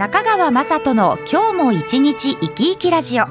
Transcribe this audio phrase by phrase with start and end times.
[0.00, 3.24] 中川雅人の今日も一日生き生きラジオ。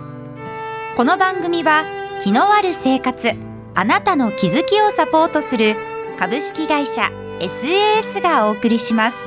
[0.95, 1.83] この番組は
[2.21, 3.31] 気のある生活
[3.73, 5.75] あなたの気づきをサポートする
[6.19, 7.09] 株式会社
[7.39, 9.17] SAS がお送りします。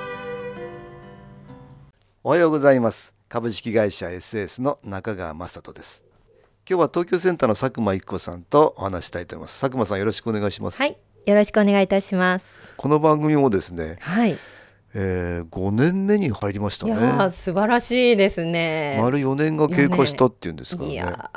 [2.22, 3.12] おはようございます。
[3.28, 6.04] 株式会社 SAS の中川雅人です。
[6.70, 9.60] 今日は東京センターの佐久間一子さんとお話したいと思います。
[9.60, 10.80] 佐久間さんよろしくお願いします。
[10.80, 10.96] はい、
[11.26, 12.54] よろしくお願いいたします。
[12.76, 14.38] この番組もですね、はい、
[14.94, 18.98] えー、5年目に入りましたいや素晴らしいですね。
[19.00, 20.94] 丸4年が経過したっていうんですからね。
[20.94, 21.30] いや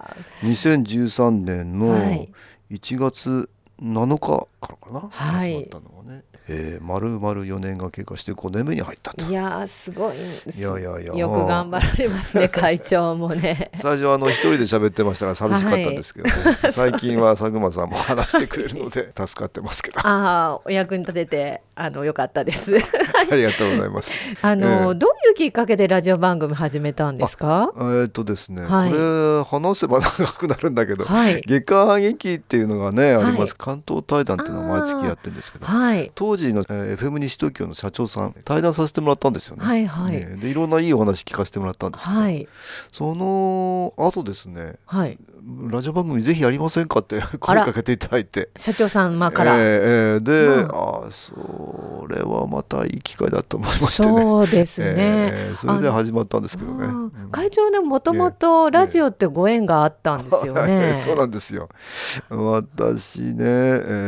[0.44, 2.30] 2013年のはい。
[2.72, 3.50] 1月
[3.82, 5.54] 7日からかな、はい。
[5.54, 9.26] 始まったのがね、えー、丸々4年が経過して5年目に入ったと。
[9.26, 10.18] ーいやーすごい。
[10.18, 13.72] いやいやいやよく頑張られますね会長もね。
[13.76, 16.34] 最初はあの一人で喋ってましたから寂しかったんですけど、ね。
[16.72, 20.00] 最近は佐久間さんも話してくれるので助かってますけど。
[20.00, 22.74] ああお役に立ててあの良かったです。
[23.30, 24.18] ありがとうございます。
[24.42, 24.96] あの、ええ。
[24.96, 27.72] どういうきっかけでラジオ番組始めたんですか？
[27.76, 28.92] えーっとですね、はい。
[28.92, 31.42] これ話せば長くなるんだけど、はい。
[31.46, 33.26] 月刊反撃っていうのがね、はい。
[33.26, 33.56] あります。
[33.56, 36.12] 関東対談っていうのを毎月やってるんですけどはい。
[36.16, 39.66] 当時の、えー FM 西東京の社長さん対談させてもらったんですよね。
[39.66, 40.12] はいはい。
[40.12, 42.48] ねでいろんないいお話聞かせてもらったんですけど、はい。
[42.92, 48.50] その後ですねはいラジオ番組ぜひやりませんかって声かけていただいて。
[48.58, 49.56] 社長様から。
[49.56, 54.22] えーえーで、うんああそれはまたいい機会だと思いましてね。
[54.22, 54.94] そうですね。
[54.98, 56.86] えーそれで始まったんですけどね。
[56.88, 60.94] うん会長でもともとラジオってご縁があったんですよね。
[60.98, 61.70] そうなんですよ。
[62.30, 63.46] 私ね、え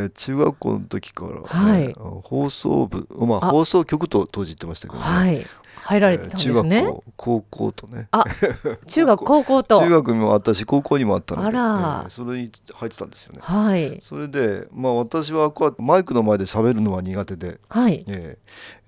[0.06, 5.04] ー中学校の時から、ねはい放送部、まああ放送局と当時言ってましたけどね。
[5.04, 5.46] はい、
[5.78, 6.76] 入られてたんですね。
[6.78, 8.08] えー中学校、高校とね。
[8.10, 8.24] あ、
[8.86, 9.78] 中学高校と。
[9.80, 13.40] 中学にもあったし高校にもあったので、あらえーそれに入ってたんですよね。
[13.42, 18.04] はいそれで、まあ私はこうやってマイクの前で喋るのは苦手で、はい。
[18.08, 18.36] えー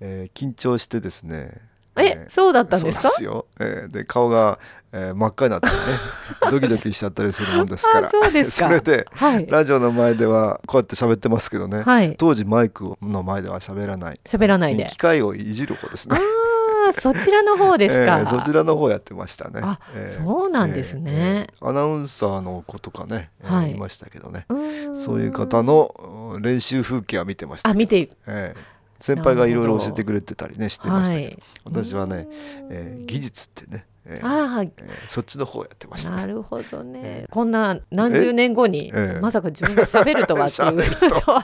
[0.01, 1.51] えー緊張してですね。
[1.97, 3.03] え、そうだったんですか？
[3.03, 3.45] ですよ。
[3.59, 4.59] えーで顔が、
[4.93, 5.73] えー真っ赤になってね、
[6.49, 8.07] ドキドキしちゃったりするもんですから。
[8.07, 9.45] あそうですか それではい。
[9.47, 11.81] ラジオの前ではこうやって喋ってますけどね。
[11.81, 12.15] はい。
[12.17, 14.19] 当時マイクの前では喋らない。
[14.25, 14.85] 喋らないで。
[14.85, 16.21] 機械をいじる方ですあね。
[16.89, 18.19] あ、そちらの方ですか。
[18.19, 19.61] えーそちらの方やってましたね。
[19.63, 24.45] あえーそうなんですねえーアナウンサーの子とかね、えーはいいましたけどね。
[24.93, 25.63] そういう方。
[25.63, 25.93] の
[26.33, 27.73] うん練習風景は見てましたあ。
[27.73, 28.09] 見て。
[28.27, 28.59] えー
[29.03, 31.39] 先輩がいろいろ教えてくれてたりねしてましたけど、はい。
[31.65, 32.27] 私はね、
[32.69, 34.71] えー技術ってね、えーああ、えー
[35.07, 36.11] そっちの方やってました。
[36.11, 36.15] ね。
[36.17, 37.25] なるほどね。
[37.29, 39.19] こんな何十年後にええ。
[39.21, 41.43] まさか自分が喋るとはっていう とは。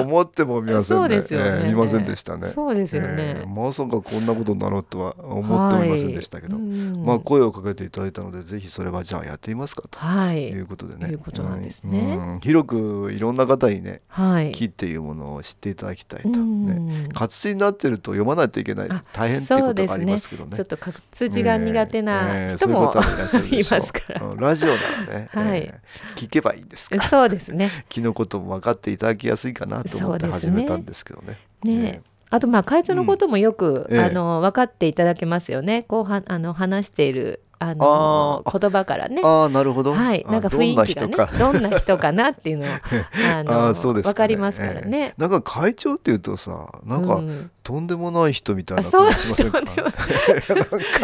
[0.00, 1.00] 思ってもみませんね。
[1.00, 1.46] そうですよね。
[1.46, 2.48] えー見ませんでしたね。
[2.48, 3.08] そうですよね。
[3.40, 6.64] えーまさかこんなことになろうとは思っておりませんでしたけど、はい。
[6.64, 7.04] うん。
[7.04, 9.98] まあ声をかけていただいたのでぜひそれはじゃあやってみますかと。
[9.98, 10.48] はい。
[10.48, 11.10] いうことでね。
[11.10, 12.16] いうことなんですね。
[12.32, 12.40] うん。
[12.40, 14.52] 広くいろんな方にねはい。
[14.52, 16.28] 木っていうものを知っていただきたいと。
[16.28, 16.66] うん。
[16.66, 17.08] ね。
[17.14, 18.90] 活字になってると読まないといけない。
[18.90, 20.56] あ大変っていうことがありますけどね。
[20.56, 24.74] ちょっと活字が苦手えなー人も、そういう方もいらっしゃるでしょういますからうんラジオな
[25.06, 27.08] らね、はいえー聞けばいいんですから。
[27.08, 27.70] そうですね。
[27.88, 31.38] 木のことも分かっていただきやすいかなと思って始めたんですけどね。
[31.62, 35.84] ねあとまあ会長のこともよく、あの分かっていただけますよね。
[35.84, 39.22] こうはあの話しているあの言葉からね。
[39.24, 39.94] ああなるほど。
[39.94, 41.68] はい、なんか雰囲気がねあどんな人か。
[41.68, 45.02] どんな人かなっていうのをあの あーそうですかかりますからねえ。
[45.06, 49.60] えなんか会長っていうとさ、なんかうんとんでもない人みたいな感じしませんか？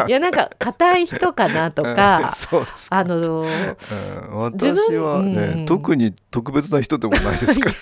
[0.08, 0.10] い。
[0.10, 2.96] やなんか硬い人かなとか そうですか。
[3.00, 3.48] あのうん
[4.38, 5.66] 私はね、うん。
[5.66, 7.74] 特に特別な人でもないですから。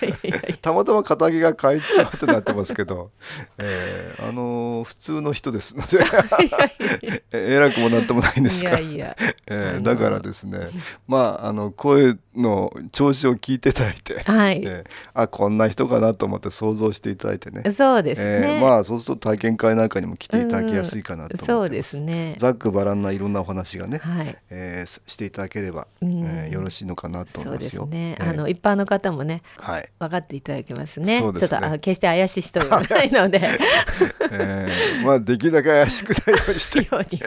[0.61, 3.11] たまたま肩着が会長ってなってますけど、
[3.57, 6.03] えーあのー普通の人ですので。
[7.31, 8.79] え偉くもなんともないんですから。
[8.81, 9.15] いやいや。
[9.47, 10.67] えーだからですね。
[11.07, 17.63] まああの声の調子を聞いていただいて、はい、えーあこんな人かなと思って想像していただいてね。
[17.73, 22.35] そうですね、えーまあそうすると体験会なんかにも来ていただきやすいかなと思そうですね。
[22.37, 24.37] ざっくばらんないろんなお話がね、はい。
[24.49, 26.23] えーしていただければ、うん。
[26.23, 27.83] えーよろしいのかなと思いますよ。
[27.83, 28.29] すね、えー。
[28.29, 29.89] あの一般の方もねはい。
[29.99, 31.19] 分かっていただけますね。
[31.19, 31.49] そうですね。
[31.49, 33.41] ちょっとあ決して怪しい人ではないので
[34.33, 36.79] えーまあできるだけ怪しくないようにして。
[36.95, 37.21] ように。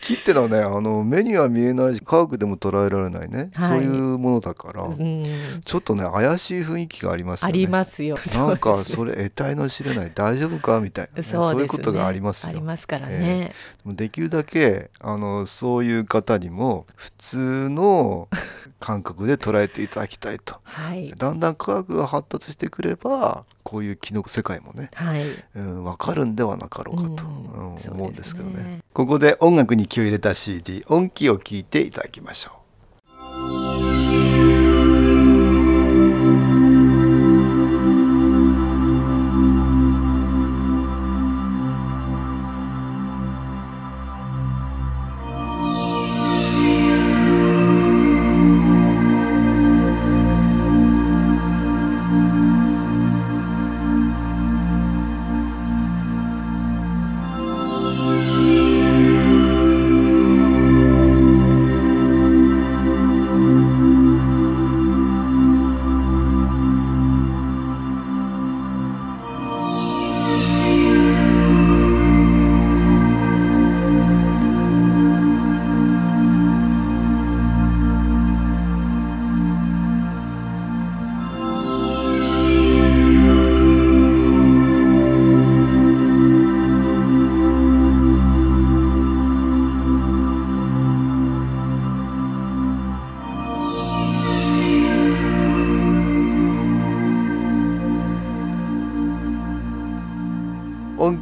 [0.00, 3.70] 木ってのはねあの目には見えないし科学でも捉えられないね、はい。
[3.70, 5.22] そういうものだから、うん。
[5.64, 7.52] ちょっとね怪しい雰囲気がありますよね。
[7.52, 8.16] ありますよ。
[8.34, 12.52] なんかうそれ得体の知れない大丈夫かみたいな、ね、ですそうねいうことがありますよ。
[12.52, 13.52] ありますからね、
[13.84, 18.28] でもできるだけあのそういう方にも普通の
[18.80, 20.56] 感覚で捉えていただきたいと。
[20.64, 25.22] はいだんだん科学が発達してくればこういう木の世界もね、はい
[25.54, 28.80] うん、分かるんではなかろうかと、うんうん思うんですけどね。
[28.92, 32.59] ここで音楽に気を入れた CD 音気を聞いていただきましょう。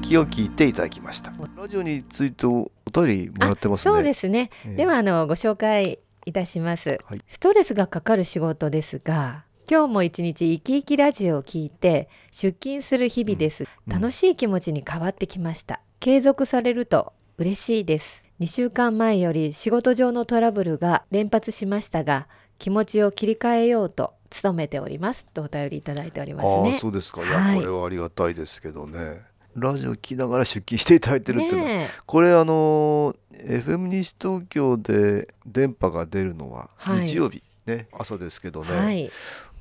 [0.08, 1.34] 音気を聞いていただきました。
[1.54, 3.94] ラジオについてお便りもらってますね。
[3.94, 4.76] そうですね、ええ。
[4.76, 7.20] ではあのご紹介いたします、はい。
[7.28, 13.92] ストレスがかかる仕事ですが今日も一日生き生きラジオを聞いて出勤する日々です、うん。
[13.92, 15.80] 楽しい気持ちに変わってきました。
[16.00, 18.24] 継続されると嬉しいです。
[18.40, 22.28] 2週間前より仕事上のトラブルが連発しましたが
[22.58, 25.26] 気持ちを切り替えようと努めております。
[25.26, 27.22] とお便りいただいておりますああねそうですか。
[27.22, 27.56] いや、はい。
[27.56, 29.28] これはありがたいですけどね。
[29.60, 31.62] ラジオ聞きながら出勤していただいてるっていうの。
[31.62, 37.06] は、ねこれあの FM 西東京で電波が出るのははい。
[37.06, 37.88] 日曜日、ね。
[37.92, 39.10] 朝ですけどえね、はい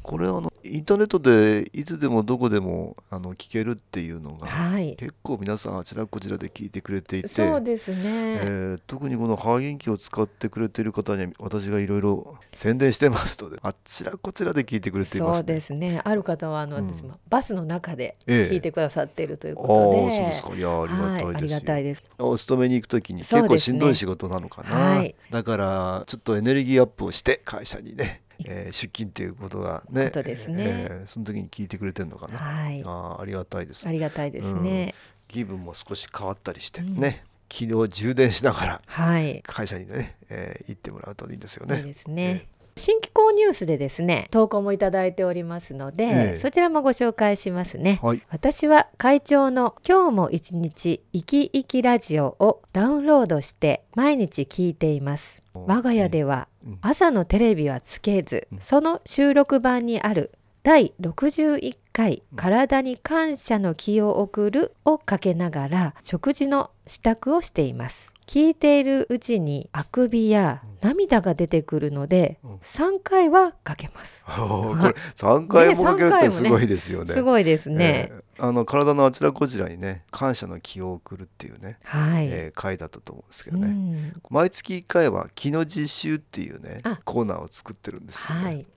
[0.08, 4.96] これあのインターネットでいつでもどこでもあの聞けるっていうのが、はい。
[4.96, 15.38] 結構皆さんあちらこちらで聞いてくれていてそうですね、えー特にこのハ元気を使ってくれている方には私がいろいろ宣伝してますのであちらこちらで聞いてくれていますね。
[15.40, 16.02] そうですね。
[16.06, 16.88] ある方はあの、うん。
[16.88, 18.54] 私もバスの中でええ。
[18.54, 20.56] 聞いてくださっているというああことで、そうですか。
[20.56, 22.04] いやありがたいですよ、はい、ありがたいです。
[22.18, 25.16] お勤めに行く時に結構しんどい仕事なのかな、はい。
[25.32, 30.56] だからちょっとエネルギーアップをして会社にね、えー出勤っていうことがね ことですね。
[30.58, 33.88] えーその時に聞いてくれてるのかな、はい、あーありがたいです。
[33.88, 34.94] ありがたいですね。
[35.28, 36.96] 気分も少し変わったりしてうん。
[36.96, 41.84] ね、昨日充電しながらはい、会社にね、えー行ってもらうといいんですよいいね。
[41.84, 42.48] ですね。
[42.78, 46.40] 新機構ニュースでですね投稿もいただいておりますので、ええ。
[46.40, 48.22] そちらもご紹介しますね、はい。
[48.30, 55.44] 私は会長の今日も一日生き生きラジオをダウンロードして毎日聞いています。
[55.54, 56.78] お我が家ではうん。
[56.82, 58.60] 朝のテレビはつけず、うん。
[58.60, 60.32] その収録版にある
[60.68, 77.14] 第61回「体に感謝の気を送る」をかけながら食事の支度をしています聞いているうちにあくびや涙が出てくるので、うん3回はかけます、 これ3回もかけるってすごいですよね。
[77.14, 88.44] すごいですね、えーあの体のあちらこちらにね感謝の気を送るっていうね、はい、えー回だったと思うんですけどうね、ん毎月1回は気の実習っていうねあコーナーを作ってるんですよ、ね。
[88.44, 88.68] はい。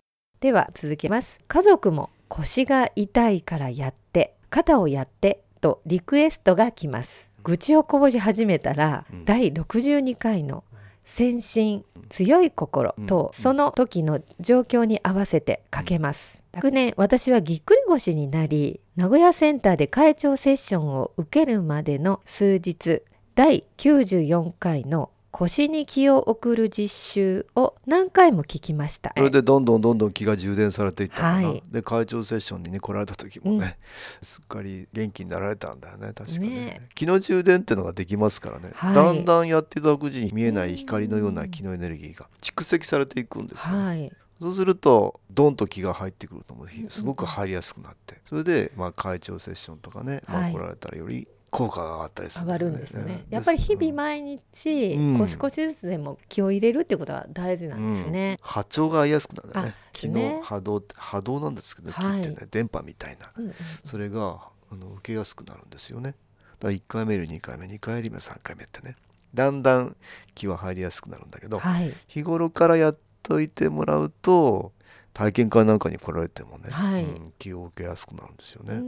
[0.40, 1.38] では続きます。
[1.46, 7.29] 家族も腰が痛いからやって、肩をやってとリクエストが来ます。
[7.44, 9.24] 愚痴をこぼし始めたら、うん。
[9.24, 10.64] 第62回の
[11.04, 13.40] 先進強い心と、うん。
[13.42, 16.40] その時の状況に合わせてかけます。
[16.54, 23.02] 昨年私はぎっくり腰になり名古屋センターで会長セッションを受けるまでの数日
[23.36, 29.12] 第94回の腰に気を送る実習を何回も聞きました。
[29.16, 31.62] それでどんどんどんどん気が充電されていったのかな、はい。
[31.70, 33.78] で会長セッションにね来られた時もね、
[34.22, 36.48] すっかり元気になられたんだよね確かね。
[36.48, 38.94] ね気の充電っていうのができますからね、はい。
[38.94, 42.28] だんだんやっていただくうちに見えない光のような気のエネルギーが。
[42.42, 48.20] 蓄積されていくんですよね、はい、そうするとドンと気が入ってくるともうすごく入りやすくなって。
[48.24, 50.52] それでまあ会長セッションとかね、まあ、はい。
[50.52, 53.24] 来られたらより効果が上がったりする上がるんですね。
[53.28, 53.34] うん。
[53.34, 58.38] やっぱり日々うん毎日、うんこう少しずつでも気を入れるってことは大事なんですね。
[58.40, 58.46] うん。
[58.46, 59.74] 波長が合いやすくなるね。
[59.74, 60.36] あ気ね。
[60.36, 62.22] の波動波動なんですけど、はい。
[62.22, 63.30] 気ってね電波みたいな。
[63.36, 63.54] うんうん。
[63.84, 64.40] それが
[64.70, 66.14] あの受けやすくなるんですよね。
[66.60, 68.96] から1回目より2回目2回より3回目ってね。
[69.34, 69.96] だんだん
[70.34, 71.92] 気は入りやすくなるんだけど、はい。
[72.06, 74.72] 日頃からやっといてもらうと
[75.12, 77.04] 体験会なんかに来られてもね、はい。
[77.04, 78.74] うん気を受けやすくなるんですよね。
[78.74, 78.82] うん。
[78.82, 78.84] う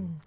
[0.00, 0.20] ん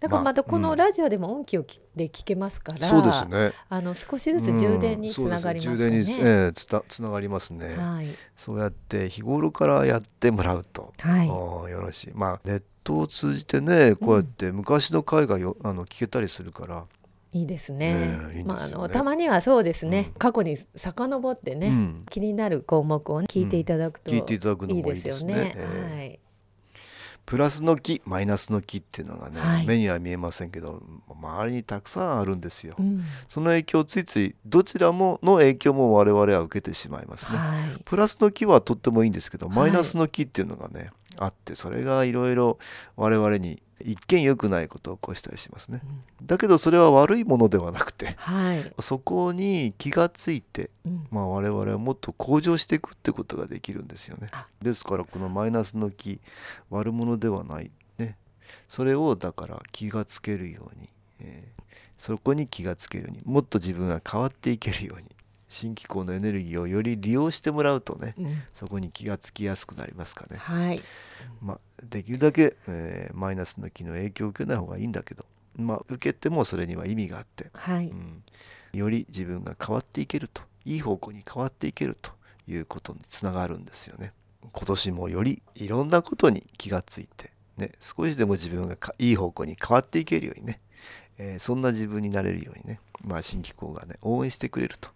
[0.00, 3.52] だからまたこのラジオでも音機をきで聞けますから、そうですね。
[3.68, 5.76] あの少しずつ充電につながりますね。
[5.76, 7.76] 充電に、ええつたつながりますね。
[7.76, 8.08] はい。
[8.36, 11.28] そうやって日頃からやってもらうと、はい。
[11.28, 12.10] よろしい。
[12.14, 16.84] まあネットを通じてねこうやって昔の回がよあの聞けたりするから、
[17.32, 18.44] いいですね。
[18.44, 20.18] まああのたまにはそうですね、うん。
[20.18, 22.06] 過去に遡ってね、うん。
[22.10, 25.54] 気になる項目を聞いていただくと聞いていただくのいいもいいですよね。
[25.56, 26.18] はい。
[27.24, 32.74] プラスの木マイナスの木っていうのがね、はい目には見えませんけど周りにたくさんあるんですよ。
[32.78, 37.38] うんその影響をついついどちらもの影響も我々は受けてしまいますね。
[37.38, 37.80] はい。
[37.84, 42.58] プラスの木はとってもいいんですけどはいマイナスの木っていうのがね、あってそれがいろいろ
[42.96, 45.80] 我々に一見良くないことを起こしたりしますね。
[46.22, 48.72] だけどそれは悪いものではなくてはい。
[48.80, 54.46] そこに気がついて、うんまあ、我々はもっと向上していくってことができるんですよねあ。
[54.60, 56.20] ですからこのマイナスの木
[56.70, 58.16] 悪者ではないね
[58.68, 60.88] それをだから気がつけるように、
[61.20, 61.62] えー
[62.02, 65.04] そこに気がつけるようにもっと自分が変わっていけるように
[65.52, 70.36] 新機構のエネルギーをより利用してもらうとねうんそこに気がつきやすくなりますかね。
[70.38, 70.82] はい。
[71.40, 75.24] まあ、できるだけ、えーマイナスの気の影響を受けない方がいいんだけど、
[75.56, 77.88] まあ、受けてもそれには意味があって、はい。
[77.88, 78.22] うん、
[78.72, 82.12] より自分が変わっていけるといい方向に変わっていけると
[82.48, 84.12] いうことにつながるんですよね。
[84.52, 90.60] 今年もよりいろんなことに気がついて、ね、少しでも自分がかいい方向に変わっていけるようにね、
[91.18, 94.90] えーそんな自分になれるようにね、まあ、新機構がね応援してくれると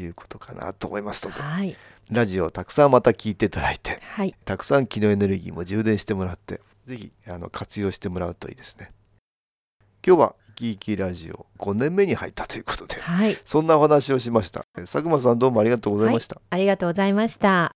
[0.00, 1.76] いうことかなと思いますのではい。
[2.10, 4.34] ラジオをたくさんまた聞いていただいてはい。
[4.44, 8.92] たくさん気のエネルギーも充電してもらって、ぜひあの活用してもらうといいですね。
[10.06, 13.36] 今日は生き生きラジオ5年目に入ったということで、はい。
[13.44, 14.64] そんなお話をしました。
[14.78, 16.40] え佐久間さんどうもありがとうございました。
[16.48, 17.75] ありがとうございました。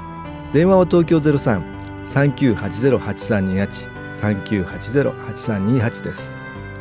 [0.53, 6.37] 電話は東京03-3980-8328 3980-8328です。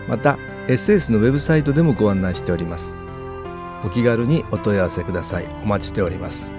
[0.08, 0.36] また
[0.66, 2.96] SS のウェブサイトでもご案内しております。
[3.84, 5.46] お気軽にお問い合わせください。
[5.62, 6.52] お待ちしております。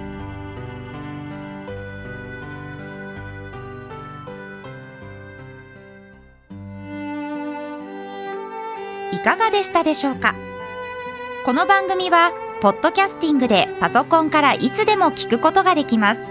[9.11, 10.33] いかがでしたでしょうか？
[11.45, 16.30] この番組はポッドキャスティングでパソコンからいつでも聞くことができます。